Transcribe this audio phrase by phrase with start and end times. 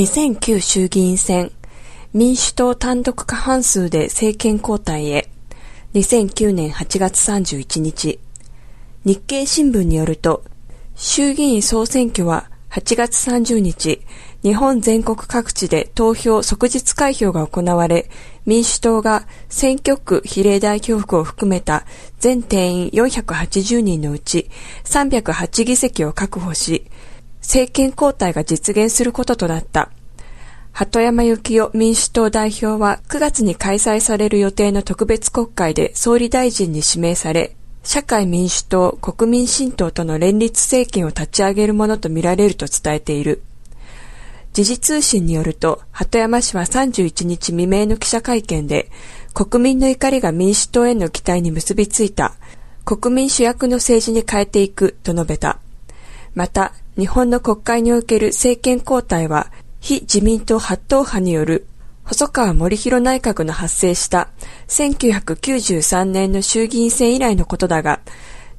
[0.00, 1.52] 2009衆議院選、
[2.14, 5.28] 民主党単独過半数で政権交代へ、
[5.92, 8.18] 2009年8月31日、
[9.04, 10.42] 日経新聞によると、
[10.94, 14.00] 衆議院総選挙は8月30日、
[14.42, 18.08] 日本全国各地で投票即日開票が行われ、
[18.46, 21.84] 民主党が選挙区比例代表区を含めた
[22.18, 24.48] 全定員480人のうち
[24.84, 26.86] 308議席を確保し、
[27.40, 29.90] 政権交代が実現することとなった。
[30.72, 43.42] 鳩山幸夫民主党代表は9月に開催される予定の特別国会で総理大臣に指名され、社会民主党、国民新党との連立政権を立ち上げるものとみられると伝えている。
[44.52, 48.90] 時事通信によると、鳩山氏は31日未明の記者会見で、
[49.32, 52.34] 国民の怒りが民主党への期待に結びついた、
[52.84, 55.58] 国民主役の政治に変えていくと述べた。
[56.34, 61.66] また、日本の国会における政権交代は、非自民党八党派による
[62.04, 64.28] 細川森弘内閣の発生した
[64.68, 68.00] 1993年の衆議院選以来のことだが、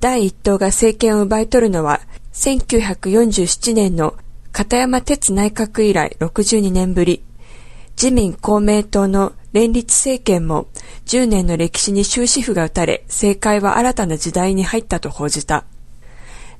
[0.00, 2.00] 第一党が政権を奪い取るのは
[2.34, 4.14] 1947年の
[4.52, 7.24] 片山哲内閣以来62年ぶり。
[7.96, 10.68] 自民公明党の連立政権も
[11.06, 15.64] 10年の歴史に終止符が打たれ、政界は新たな時代に入ったと報じた。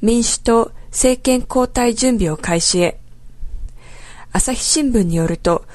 [0.00, 2.98] 民主党政権交代準備を開始へ。
[4.32, 5.66] 朝日新聞によると、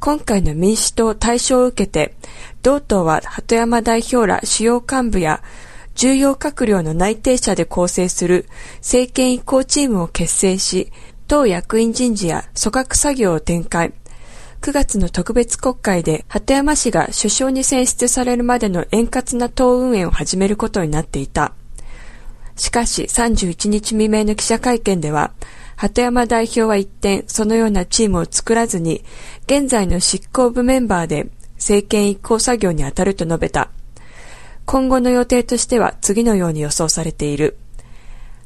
[0.00, 2.14] 今回の民主党対象を受けて、
[2.62, 5.42] 同党は鳩山代表ら主要幹部や
[5.94, 8.44] 重要閣僚の内定者で構成する
[8.80, 10.92] 政権移行チームを結成し、
[11.26, 13.94] 党役員人事や組閣作業を展開。
[14.60, 21.54] 9月の特別国会で鳩山氏が首相に選出されるまでの円滑な党運営を始めることになっていた。
[22.56, 25.32] しかし31日未明の記者会見では、
[25.76, 29.04] 鳩山代表は一転、そのようなチームを作らずに、
[29.44, 33.70] 現在の執行部メンバーで政権移行作業に当たると述べた。
[34.64, 37.58] 今後の予定としては次のように予想されている。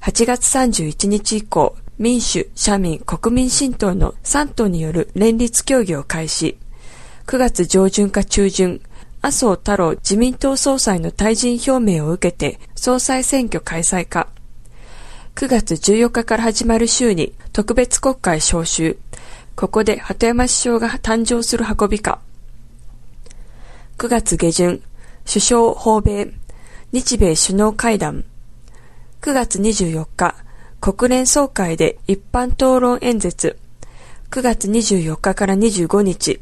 [0.00, 6.58] 8月31日以降、民主、社民、国民新党の3党による連立協議を開始。
[7.26, 8.80] 9月上旬か中旬、
[9.22, 14.28] 麻生太郎自民党総裁の退陣表明を受けて総裁選挙開催か。
[15.34, 18.98] 9月14日から始まる週に特別国会召集。
[19.56, 22.20] ここで鳩山首相が誕生する運びか。
[23.98, 24.82] 9月下旬、
[25.26, 26.32] 首相訪米、
[26.92, 28.24] 日米首脳会談。
[29.20, 30.34] 9月24日、
[30.80, 33.58] 国連総会で一般討論演説。
[34.30, 36.40] 9月24日から25日、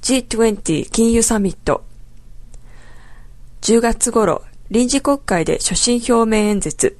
[0.00, 1.85] G20 金融サミット。
[3.62, 6.96] 10月頃、臨時国会で所信表明演説。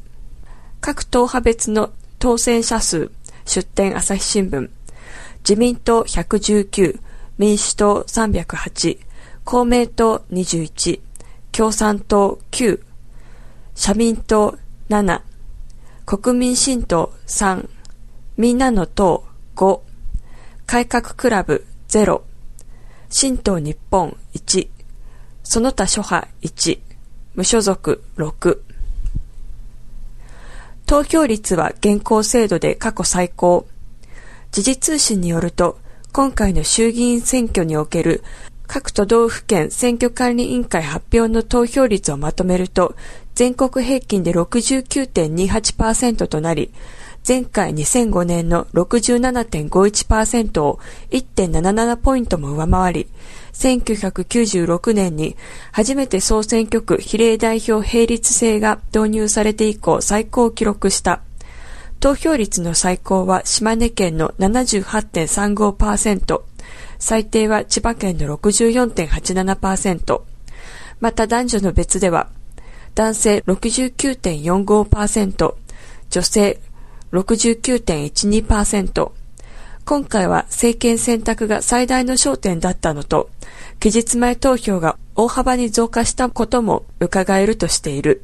[0.80, 3.10] 各党派別の当選者数、
[3.44, 4.70] 出展朝日新聞、
[5.40, 6.98] 自民党119、
[7.38, 8.98] 民主党308、
[9.44, 11.00] 公明党21、
[11.52, 12.80] 共産党9、
[13.74, 14.58] 社民党
[14.88, 15.20] 7、
[16.04, 17.68] 国民新党3、
[18.36, 19.24] みんなの党
[19.54, 19.80] 5、
[20.66, 22.22] 改革クラブ0、
[23.08, 24.68] 新党日本1、
[25.48, 26.80] その他諸派1、
[27.36, 28.58] 無所属6、
[30.86, 33.68] 投票率は現行制度で過去最高。
[34.50, 35.78] 時事通信によると、
[36.12, 38.24] 今回の衆議院選挙における
[38.66, 42.96] 各都道府県選挙管理委員会発表の投票率をまとめると、
[43.36, 46.72] 全国平均で69.28%となり、
[47.26, 50.78] 前回2005年の67.51%を
[51.10, 53.08] 1.77ポイントも上回り、
[53.52, 55.36] 1996年に
[55.72, 61.20] 初めて総選挙区比例代表並立制が導入されて以降最高を記録した。
[61.98, 66.42] 投票率の最高は島根県の78.35%、
[67.00, 70.20] 最低は千葉県の64.87%、
[71.00, 72.28] また男女の別では、
[72.94, 75.54] 男性69.45%、
[76.08, 76.60] 女性
[77.22, 79.10] 69.12%、
[79.86, 83.30] 今回は政権選択が最大の焦点だったのと、
[83.80, 88.22] 期日前投票が大幅に増加したことも伺えるとしている。